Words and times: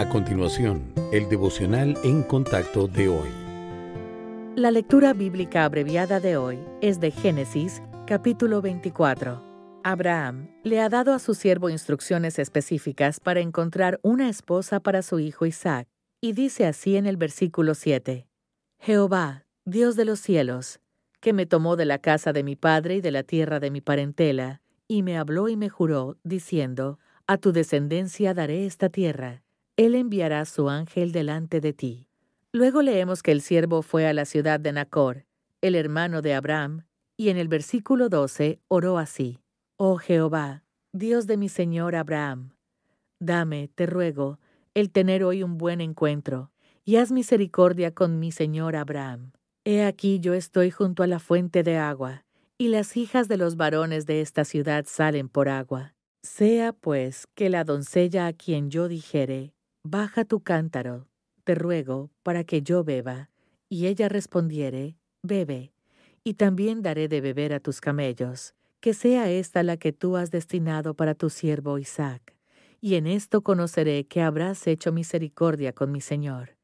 A 0.00 0.08
continuación, 0.08 0.94
el 1.12 1.28
devocional 1.28 1.94
en 2.04 2.22
contacto 2.22 2.88
de 2.88 3.10
hoy. 3.10 3.28
La 4.56 4.70
lectura 4.70 5.12
bíblica 5.12 5.66
abreviada 5.66 6.20
de 6.20 6.38
hoy 6.38 6.58
es 6.80 7.00
de 7.00 7.10
Génesis, 7.10 7.82
capítulo 8.06 8.62
24. 8.62 9.44
Abraham 9.84 10.48
le 10.62 10.80
ha 10.80 10.88
dado 10.88 11.12
a 11.12 11.18
su 11.18 11.34
siervo 11.34 11.68
instrucciones 11.68 12.38
específicas 12.38 13.20
para 13.20 13.40
encontrar 13.40 14.00
una 14.02 14.30
esposa 14.30 14.80
para 14.80 15.02
su 15.02 15.18
hijo 15.18 15.44
Isaac, 15.44 15.86
y 16.22 16.32
dice 16.32 16.64
así 16.64 16.96
en 16.96 17.04
el 17.04 17.18
versículo 17.18 17.74
7. 17.74 18.26
Jehová, 18.78 19.44
Dios 19.66 19.96
de 19.96 20.06
los 20.06 20.18
cielos, 20.18 20.80
que 21.20 21.34
me 21.34 21.44
tomó 21.44 21.76
de 21.76 21.84
la 21.84 21.98
casa 21.98 22.32
de 22.32 22.42
mi 22.42 22.56
padre 22.56 22.94
y 22.94 23.00
de 23.02 23.10
la 23.10 23.22
tierra 23.22 23.60
de 23.60 23.70
mi 23.70 23.82
parentela, 23.82 24.62
y 24.88 25.02
me 25.02 25.18
habló 25.18 25.50
y 25.50 25.58
me 25.58 25.68
juró, 25.68 26.16
diciendo, 26.24 26.98
A 27.26 27.36
tu 27.36 27.52
descendencia 27.52 28.32
daré 28.32 28.64
esta 28.64 28.88
tierra 28.88 29.42
él 29.76 29.94
enviará 29.94 30.44
su 30.44 30.68
ángel 30.68 31.12
delante 31.12 31.60
de 31.60 31.72
ti. 31.72 32.08
Luego 32.52 32.82
leemos 32.82 33.22
que 33.22 33.32
el 33.32 33.40
siervo 33.40 33.82
fue 33.82 34.06
a 34.06 34.12
la 34.12 34.24
ciudad 34.24 34.60
de 34.60 34.72
Nacor, 34.72 35.24
el 35.60 35.74
hermano 35.74 36.22
de 36.22 36.34
Abraham, 36.34 36.84
y 37.16 37.28
en 37.28 37.36
el 37.36 37.48
versículo 37.48 38.08
12 38.08 38.60
oró 38.68 38.98
así, 38.98 39.38
Oh 39.76 39.96
Jehová, 39.96 40.64
Dios 40.92 41.26
de 41.26 41.36
mi 41.36 41.48
Señor 41.48 41.94
Abraham, 41.94 42.52
dame, 43.20 43.68
te 43.68 43.86
ruego, 43.86 44.38
el 44.74 44.90
tener 44.90 45.22
hoy 45.22 45.42
un 45.42 45.58
buen 45.58 45.80
encuentro, 45.80 46.50
y 46.84 46.96
haz 46.96 47.12
misericordia 47.12 47.94
con 47.94 48.18
mi 48.18 48.32
Señor 48.32 48.74
Abraham. 48.74 49.32
He 49.64 49.84
aquí 49.84 50.18
yo 50.20 50.34
estoy 50.34 50.70
junto 50.70 51.02
a 51.02 51.06
la 51.06 51.18
fuente 51.18 51.62
de 51.62 51.76
agua, 51.76 52.24
y 52.58 52.68
las 52.68 52.96
hijas 52.96 53.28
de 53.28 53.36
los 53.36 53.56
varones 53.56 54.06
de 54.06 54.20
esta 54.20 54.44
ciudad 54.44 54.84
salen 54.88 55.28
por 55.28 55.48
agua. 55.48 55.94
Sea 56.22 56.72
pues 56.72 57.26
que 57.34 57.48
la 57.48 57.64
doncella 57.64 58.26
a 58.26 58.32
quien 58.32 58.70
yo 58.70 58.88
dijere, 58.88 59.54
Baja 59.82 60.26
tu 60.26 60.40
cántaro, 60.40 61.08
te 61.44 61.54
ruego, 61.54 62.10
para 62.22 62.44
que 62.44 62.60
yo 62.60 62.84
beba. 62.84 63.30
Y 63.70 63.86
ella 63.86 64.10
respondiere, 64.10 64.98
Bebe, 65.22 65.72
y 66.22 66.34
también 66.34 66.82
daré 66.82 67.08
de 67.08 67.22
beber 67.22 67.54
a 67.54 67.60
tus 67.60 67.80
camellos, 67.80 68.54
que 68.80 68.92
sea 68.92 69.30
esta 69.30 69.62
la 69.62 69.78
que 69.78 69.92
tú 69.92 70.16
has 70.16 70.30
destinado 70.30 70.94
para 70.94 71.14
tu 71.14 71.30
siervo 71.30 71.78
Isaac. 71.78 72.34
Y 72.82 72.96
en 72.96 73.06
esto 73.06 73.42
conoceré 73.42 74.06
que 74.06 74.20
habrás 74.20 74.66
hecho 74.66 74.92
misericordia 74.92 75.72
con 75.72 75.92
mi 75.92 76.02
Señor. 76.02 76.56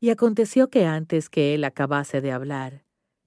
Y 0.00 0.10
aconteció 0.10 0.68
que 0.68 0.84
antes 0.84 1.28
que 1.28 1.54
él 1.54 1.62
acabase 1.62 2.20
de 2.20 2.32
hablar, 2.32 2.84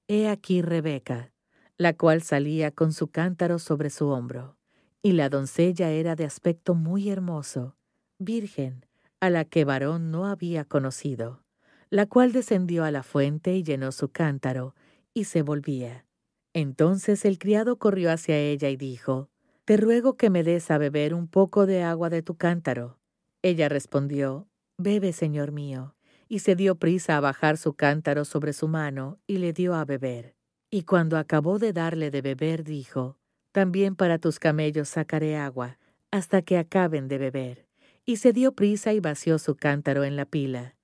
he 0.10 0.28
aquí 0.28 0.62
Rebeca, 0.62 1.32
la 1.78 1.94
cual 1.94 2.22
salía 2.22 2.72
con 2.72 2.92
su 2.92 3.08
cántaro 3.08 3.60
sobre 3.60 3.92
su 3.92 4.10
hombro. 4.10 4.58
Y 5.02 5.14
la 5.14 5.30
doncella 5.30 5.92
era 5.92 6.16
de 6.16 6.26
aspecto 6.26 6.76
muy 6.76 7.10
hermoso, 7.10 7.78
virgen, 8.20 8.87
a 9.20 9.30
la 9.30 9.46
que 9.46 9.66
varón 9.66 10.12
no 10.12 10.28
había 10.28 10.64
conocido, 10.66 11.44
la 11.90 12.06
cual 12.06 12.32
descendió 12.32 12.84
a 12.84 12.92
la 12.92 13.04
fuente 13.04 13.56
y 13.56 13.64
llenó 13.64 13.92
su 13.92 14.10
cántaro, 14.10 14.76
y 15.14 15.24
se 15.24 15.42
volvía. 15.42 16.06
Entonces 16.54 17.26
el 17.26 17.40
criado 17.40 17.78
corrió 17.78 18.12
hacia 18.12 18.38
ella 18.38 18.70
y 18.70 18.78
dijo, 18.78 19.30
Te 19.66 19.78
ruego 19.78 20.18
que 20.18 20.30
me 20.30 20.44
des 20.44 20.70
a 20.70 20.78
beber 20.78 21.14
un 21.14 21.28
poco 21.28 21.66
de 21.66 21.84
agua 21.84 22.10
de 22.10 22.22
tu 22.22 22.36
cántaro. 22.36 23.00
Ella 23.42 23.70
respondió, 23.70 24.48
Bebe, 24.78 25.14
señor 25.14 25.52
mío, 25.52 25.96
y 26.28 26.40
se 26.40 26.56
dio 26.56 26.76
prisa 26.76 27.18
a 27.18 27.20
bajar 27.20 27.58
su 27.58 27.74
cántaro 27.74 28.26
sobre 28.26 28.54
su 28.54 28.68
mano 28.68 29.20
y 29.26 29.38
le 29.38 29.54
dio 29.54 29.74
a 29.74 29.86
beber. 29.86 30.36
Y 30.70 30.84
cuando 30.84 31.18
acabó 31.18 31.58
de 31.58 31.74
darle 31.74 32.12
de 32.12 32.22
beber, 32.22 32.64
dijo, 32.64 33.18
También 33.52 33.96
para 33.96 34.20
tus 34.20 34.38
camellos 34.38 34.90
sacaré 34.90 35.38
agua, 35.38 35.80
hasta 36.12 36.42
que 36.42 36.58
acaben 36.58 37.08
de 37.08 37.18
beber 37.18 37.67
y 38.08 38.16
se 38.16 38.32
dio 38.32 38.54
prisa 38.54 38.94
y 38.94 39.02
vació 39.02 39.38
su 39.38 39.56
cántaro 39.56 40.06
en 40.06 40.16
la 40.16 40.26
pila, 40.26 40.78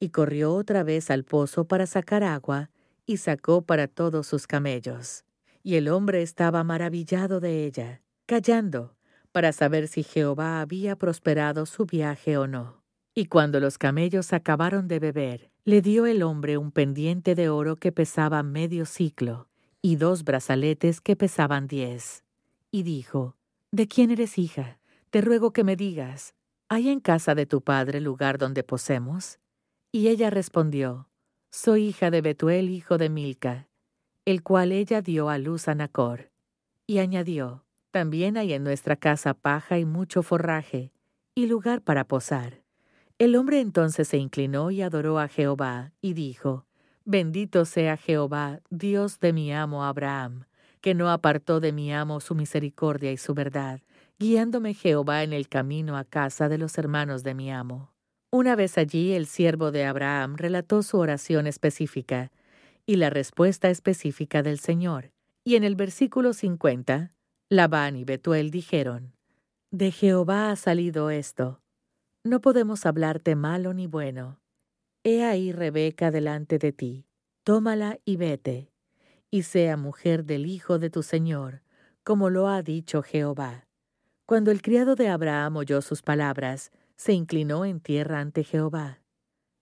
y 0.00 0.08
corrió 0.08 0.54
otra 0.54 0.82
vez 0.82 1.10
al 1.10 1.22
pozo 1.22 1.66
para 1.66 1.86
sacar 1.86 2.24
agua, 2.24 2.70
y 3.04 3.18
sacó 3.18 3.60
para 3.60 3.88
todos 3.88 4.26
sus 4.26 4.46
camellos. 4.46 5.26
Y 5.62 5.74
el 5.74 5.88
hombre 5.88 6.22
estaba 6.22 6.64
maravillado 6.64 7.40
de 7.40 7.66
ella, 7.66 8.00
callando, 8.24 8.96
para 9.32 9.52
saber 9.52 9.86
si 9.86 10.02
Jehová 10.02 10.62
había 10.62 10.96
prosperado 10.96 11.66
su 11.66 11.84
viaje 11.84 12.38
o 12.38 12.46
no. 12.46 12.82
Y 13.14 13.26
cuando 13.26 13.60
los 13.60 13.76
camellos 13.76 14.32
acabaron 14.32 14.88
de 14.88 14.98
beber, 14.98 15.50
le 15.66 15.82
dio 15.82 16.06
el 16.06 16.22
hombre 16.22 16.56
un 16.56 16.72
pendiente 16.72 17.34
de 17.34 17.50
oro 17.50 17.76
que 17.76 17.92
pesaba 17.92 18.42
medio 18.42 18.86
ciclo, 18.86 19.46
y 19.82 19.96
dos 19.96 20.24
brazaletes 20.24 21.02
que 21.02 21.16
pesaban 21.16 21.66
diez. 21.66 22.24
Y 22.70 22.82
dijo, 22.82 23.36
¿De 23.72 23.88
quién 23.88 24.10
eres 24.10 24.38
hija? 24.38 24.78
Te 25.10 25.20
ruego 25.20 25.52
que 25.52 25.64
me 25.64 25.76
digas, 25.76 26.34
¿Hay 26.74 26.88
en 26.88 27.00
casa 27.00 27.34
de 27.34 27.44
tu 27.44 27.60
padre 27.60 28.00
lugar 28.00 28.38
donde 28.38 28.62
posemos? 28.62 29.38
Y 29.92 30.08
ella 30.08 30.30
respondió, 30.30 31.06
Soy 31.50 31.88
hija 31.88 32.10
de 32.10 32.22
Betuel, 32.22 32.70
hijo 32.70 32.96
de 32.96 33.10
Milca, 33.10 33.68
el 34.24 34.42
cual 34.42 34.72
ella 34.72 35.02
dio 35.02 35.28
a 35.28 35.36
luz 35.36 35.68
a 35.68 35.74
Nacor. 35.74 36.30
Y 36.86 37.00
añadió, 37.00 37.66
También 37.90 38.38
hay 38.38 38.54
en 38.54 38.64
nuestra 38.64 38.96
casa 38.96 39.34
paja 39.34 39.78
y 39.78 39.84
mucho 39.84 40.22
forraje, 40.22 40.94
y 41.34 41.44
lugar 41.44 41.82
para 41.82 42.08
posar. 42.08 42.62
El 43.18 43.36
hombre 43.36 43.60
entonces 43.60 44.08
se 44.08 44.16
inclinó 44.16 44.70
y 44.70 44.80
adoró 44.80 45.18
a 45.18 45.28
Jehová, 45.28 45.92
y 46.00 46.14
dijo, 46.14 46.64
Bendito 47.04 47.66
sea 47.66 47.98
Jehová, 47.98 48.62
Dios 48.70 49.20
de 49.20 49.34
mi 49.34 49.52
amo 49.52 49.84
Abraham, 49.84 50.46
que 50.80 50.94
no 50.94 51.10
apartó 51.10 51.60
de 51.60 51.72
mi 51.72 51.92
amo 51.92 52.20
su 52.20 52.34
misericordia 52.34 53.12
y 53.12 53.18
su 53.18 53.34
verdad, 53.34 53.82
guiándome 54.22 54.72
Jehová 54.72 55.24
en 55.24 55.32
el 55.32 55.48
camino 55.48 55.96
a 55.96 56.04
casa 56.04 56.48
de 56.48 56.56
los 56.56 56.78
hermanos 56.78 57.24
de 57.24 57.34
mi 57.34 57.50
amo. 57.50 57.90
Una 58.30 58.54
vez 58.54 58.78
allí 58.78 59.14
el 59.14 59.26
siervo 59.26 59.72
de 59.72 59.84
Abraham 59.84 60.36
relató 60.36 60.84
su 60.84 60.98
oración 60.98 61.48
específica 61.48 62.30
y 62.86 62.96
la 62.96 63.10
respuesta 63.10 63.68
específica 63.68 64.44
del 64.44 64.60
Señor. 64.60 65.10
Y 65.42 65.56
en 65.56 65.64
el 65.64 65.74
versículo 65.74 66.34
50, 66.34 67.12
Labán 67.48 67.96
y 67.96 68.04
Betuel 68.04 68.52
dijeron, 68.52 69.16
De 69.72 69.90
Jehová 69.90 70.52
ha 70.52 70.56
salido 70.56 71.10
esto. 71.10 71.60
No 72.22 72.40
podemos 72.40 72.86
hablarte 72.86 73.34
malo 73.34 73.74
ni 73.74 73.88
bueno. 73.88 74.38
He 75.02 75.24
ahí 75.24 75.50
Rebeca 75.50 76.12
delante 76.12 76.60
de 76.60 76.70
ti. 76.70 77.06
Tómala 77.42 77.98
y 78.04 78.18
vete, 78.18 78.70
y 79.32 79.42
sea 79.42 79.76
mujer 79.76 80.24
del 80.24 80.46
hijo 80.46 80.78
de 80.78 80.90
tu 80.90 81.02
Señor, 81.02 81.62
como 82.04 82.30
lo 82.30 82.46
ha 82.46 82.62
dicho 82.62 83.02
Jehová. 83.02 83.66
Cuando 84.26 84.50
el 84.50 84.62
criado 84.62 84.94
de 84.94 85.08
Abraham 85.08 85.56
oyó 85.56 85.82
sus 85.82 86.02
palabras, 86.02 86.70
se 86.96 87.12
inclinó 87.12 87.64
en 87.64 87.80
tierra 87.80 88.20
ante 88.20 88.44
Jehová, 88.44 89.02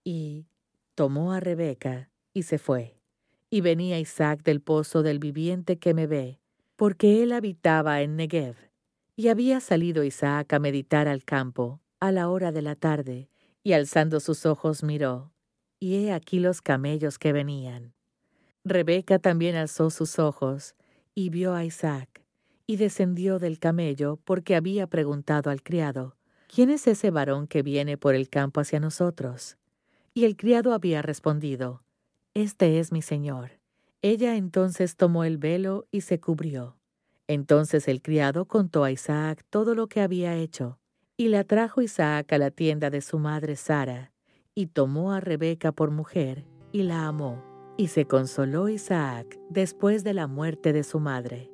y 0.04 0.46
tomó 0.94 1.32
a 1.32 1.40
Rebeca, 1.40 2.10
y 2.34 2.42
se 2.42 2.58
fue. 2.58 3.00
Y 3.48 3.62
venía 3.62 3.98
Isaac 3.98 4.42
del 4.42 4.60
pozo 4.60 5.02
del 5.02 5.18
viviente 5.18 5.78
que 5.78 5.94
me 5.94 6.06
ve, 6.06 6.40
porque 6.76 7.22
él 7.22 7.32
habitaba 7.32 8.02
en 8.02 8.16
Negev. 8.16 8.56
Y 9.16 9.28
había 9.28 9.60
salido 9.60 10.04
Isaac 10.04 10.52
a 10.52 10.58
meditar 10.58 11.08
al 11.08 11.24
campo, 11.24 11.80
a 11.98 12.12
la 12.12 12.28
hora 12.28 12.52
de 12.52 12.62
la 12.62 12.74
tarde, 12.74 13.28
y 13.62 13.72
alzando 13.72 14.20
sus 14.20 14.46
ojos 14.46 14.82
miró, 14.82 15.32
y 15.78 15.96
he 15.96 16.12
aquí 16.12 16.38
los 16.38 16.62
camellos 16.62 17.18
que 17.18 17.32
venían. 17.32 17.94
Rebeca 18.64 19.18
también 19.18 19.56
alzó 19.56 19.90
sus 19.90 20.18
ojos, 20.18 20.74
y 21.14 21.30
vio 21.30 21.54
a 21.54 21.64
Isaac, 21.64 22.24
y 22.70 22.76
descendió 22.76 23.40
del 23.40 23.58
camello 23.58 24.20
porque 24.22 24.54
había 24.54 24.86
preguntado 24.86 25.50
al 25.50 25.60
criado, 25.60 26.14
¿quién 26.46 26.70
es 26.70 26.86
ese 26.86 27.10
varón 27.10 27.48
que 27.48 27.64
viene 27.64 27.98
por 27.98 28.14
el 28.14 28.28
campo 28.28 28.60
hacia 28.60 28.78
nosotros? 28.78 29.58
Y 30.14 30.24
el 30.24 30.36
criado 30.36 30.72
había 30.72 31.02
respondido, 31.02 31.82
Este 32.32 32.78
es 32.78 32.92
mi 32.92 33.02
señor. 33.02 33.58
Ella 34.02 34.36
entonces 34.36 34.94
tomó 34.94 35.24
el 35.24 35.36
velo 35.36 35.88
y 35.90 36.02
se 36.02 36.20
cubrió. 36.20 36.76
Entonces 37.26 37.88
el 37.88 38.02
criado 38.02 38.44
contó 38.44 38.84
a 38.84 38.92
Isaac 38.92 39.44
todo 39.50 39.74
lo 39.74 39.88
que 39.88 40.00
había 40.00 40.36
hecho, 40.36 40.78
y 41.16 41.26
la 41.26 41.42
trajo 41.42 41.82
Isaac 41.82 42.32
a 42.32 42.38
la 42.38 42.52
tienda 42.52 42.88
de 42.88 43.00
su 43.00 43.18
madre 43.18 43.56
Sara, 43.56 44.12
y 44.54 44.66
tomó 44.66 45.12
a 45.12 45.18
Rebeca 45.18 45.72
por 45.72 45.90
mujer, 45.90 46.44
y 46.70 46.84
la 46.84 47.08
amó, 47.08 47.42
y 47.76 47.88
se 47.88 48.04
consoló 48.04 48.68
Isaac 48.68 49.40
después 49.48 50.04
de 50.04 50.14
la 50.14 50.28
muerte 50.28 50.72
de 50.72 50.84
su 50.84 51.00
madre. 51.00 51.50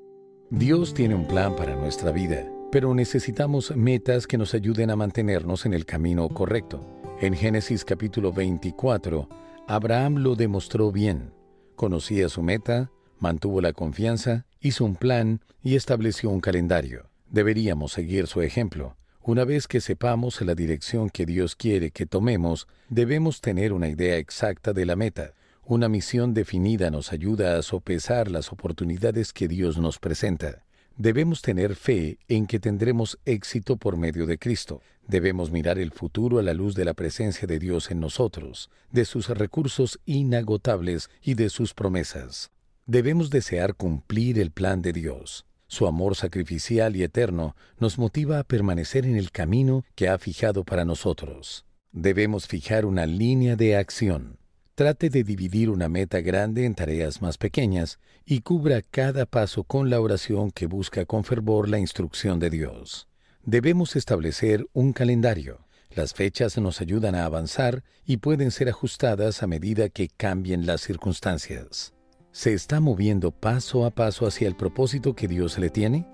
Dios 0.51 0.95
tiene 0.95 1.17
un 1.17 1.27
plan 1.27 1.57
para 1.57 1.75
nuestra 1.75 2.13
vida, 2.13 2.47
pero 2.71 2.95
necesitamos 2.95 3.75
metas 3.75 4.29
que 4.29 4.39
nos 4.39 4.55
ayuden 4.55 4.91
a 4.91 4.97
mantenernos 4.97 5.67
en 5.67 5.75
el 5.75 5.85
camino 5.85 6.29
correcto. 6.29 6.87
En 7.21 7.35
Génesis 7.35 7.85
capítulo 7.85 8.33
24, 8.33 9.29
Abraham 9.67 10.19
lo 10.19 10.37
demostró 10.37 10.93
bien. 10.93 11.33
Conocía 11.75 12.29
su 12.29 12.45
meta, 12.45 12.93
mantuvo 13.19 13.61
la 13.61 13.73
confianza, 13.73 14.47
hizo 14.61 14.85
un 14.85 14.95
plan 14.95 15.41
y 15.65 15.75
estableció 15.75 16.31
un 16.31 16.41
calendario. 16.41 17.11
Deberíamos 17.29 17.91
seguir 17.91 18.29
su 18.29 18.41
ejemplo. 18.41 18.97
Una 19.25 19.45
vez 19.45 19.67
que 19.67 19.81
sepamos 19.81 20.41
la 20.43 20.55
dirección 20.55 21.11
que 21.11 21.27
Dios 21.27 21.57
quiere 21.57 21.91
que 21.91 22.07
tomemos, 22.07 22.69
debemos 22.89 23.41
tener 23.41 23.73
una 23.73 23.89
idea 23.89 24.17
exacta 24.19 24.73
de 24.73 24.87
la 24.87 24.95
meta. 24.95 25.33
Una 25.69 25.89
misión 25.89 26.33
definida 26.33 26.93
nos 26.93 27.13
ayuda 27.13 27.59
a 27.59 27.63
sopesar 27.63 28.31
las 28.31 28.53
oportunidades 28.53 29.33
que 29.33 29.49
Dios 29.49 29.79
nos 29.79 29.99
presenta. 29.99 30.63
Debemos 30.97 31.43
tener 31.43 31.75
fe 31.75 32.19
en 32.29 32.47
que 32.47 32.61
tendremos 32.61 33.19
éxito 33.25 33.77
por 33.77 33.97
medio 33.97 34.27
de 34.27 34.39
Cristo. 34.39 34.81
Debemos 35.09 35.51
mirar 35.51 35.81
el 35.81 35.91
futuro 35.91 36.39
a 36.39 36.45
la 36.45 36.55
luz 36.55 36.77
de 36.77 36.85
la 36.85 36.95
presencia 36.95 37.49
de 37.49 37.59
Dios 37.59 37.91
en 37.91 37.99
nosotros, 37.99 38.71
de 38.93 39.05
sus 39.05 39.29
recursos 39.29 39.99
inagotables 40.07 41.11
y 41.21 41.35
de 41.35 41.51
sus 41.51 41.75
promesas. 41.75 42.53
Debemos 42.87 43.31
desear 43.31 43.75
cumplir 43.75 44.39
el 44.39 44.53
plan 44.53 44.83
de 44.83 44.93
Dios. 44.93 45.47
Su 45.67 45.89
amor 45.89 46.15
sacrificial 46.15 46.95
y 46.95 47.03
eterno 47.03 47.57
nos 47.81 47.99
motiva 47.99 48.39
a 48.39 48.45
permanecer 48.45 49.05
en 49.05 49.17
el 49.17 49.33
camino 49.33 49.85
que 49.97 50.09
ha 50.09 50.17
fijado 50.19 50.62
para 50.62 50.85
nosotros. 50.85 51.65
Debemos 51.91 52.47
fijar 52.47 52.87
una 52.87 53.05
línea 53.05 53.57
de 53.57 53.77
acción. 53.77 54.39
Trate 54.76 55.08
de 55.08 55.25
dividir 55.25 55.70
una 55.70 55.88
meta 55.88 56.20
grande 56.20 56.67
en 56.67 56.75
tareas 56.75 57.23
más 57.23 57.38
pequeñas 57.38 57.99
y 58.26 58.43
cubra 58.43 58.82
cada 58.82 59.25
paso 59.25 59.64
con 59.64 59.88
la 59.88 60.02
oración 60.02 60.50
que 60.50 60.67
busca 60.67 61.06
con 61.06 61.25
fervor 61.25 61.70
la 61.70 61.78
instrucción 61.78 62.38
de 62.38 62.50
Dios. 62.50 63.08
Debemos 63.43 63.96
establecer 63.96 64.67
un 64.75 64.93
calendario. 64.93 65.61
Las 65.94 66.12
fechas 66.12 66.58
nos 66.58 66.82
ayudan 66.82 67.14
a 67.14 67.25
avanzar 67.25 67.84
y 68.05 68.19
pueden 68.19 68.50
ser 68.50 68.69
ajustadas 68.69 69.43
a 69.43 69.46
medida 69.46 69.88
que 69.88 70.08
cambien 70.08 70.67
las 70.67 70.82
circunstancias. 70.82 71.94
¿Se 72.31 72.52
está 72.52 72.78
moviendo 72.78 73.31
paso 73.31 73.87
a 73.87 73.90
paso 73.90 74.26
hacia 74.26 74.46
el 74.46 74.56
propósito 74.56 75.17
que 75.17 75.26
Dios 75.26 75.56
le 75.56 75.70
tiene? 75.70 76.06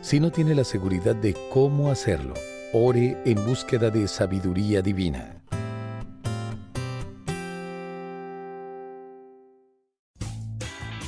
Si 0.00 0.18
no 0.18 0.32
tiene 0.32 0.56
la 0.56 0.64
seguridad 0.64 1.14
de 1.14 1.36
cómo 1.52 1.88
hacerlo, 1.88 2.34
ore 2.72 3.16
en 3.24 3.46
búsqueda 3.46 3.90
de 3.90 4.08
sabiduría 4.08 4.82
divina. 4.82 5.37